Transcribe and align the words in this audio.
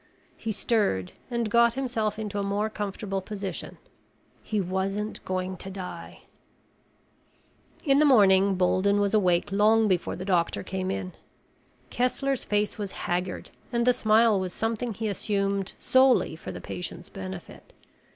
He 0.35 0.51
stirred 0.51 1.11
and 1.29 1.47
got 1.51 1.75
himself 1.75 2.17
into 2.17 2.39
a 2.39 2.43
more 2.43 2.71
comfortable 2.71 3.21
position. 3.21 3.77
He 4.41 4.59
wasn't 4.59 5.23
going 5.25 5.57
to 5.57 5.69
die. 5.69 6.21
In 7.83 7.99
the 7.99 8.05
morning, 8.05 8.55
Bolden 8.55 8.99
was 8.99 9.13
awake 9.13 9.51
long 9.51 9.87
before 9.87 10.15
the 10.15 10.25
doctor 10.25 10.63
came 10.63 10.89
in. 10.89 11.13
Kessler's 11.91 12.43
face 12.45 12.79
was 12.79 12.93
haggard 12.93 13.51
and 13.71 13.85
the 13.85 13.93
smile 13.93 14.39
was 14.39 14.53
something 14.53 14.95
he 14.95 15.07
assumed 15.07 15.73
solely 15.77 16.35
for 16.35 16.51
the 16.51 16.61
patient's 16.61 17.09
benefit. 17.09 17.71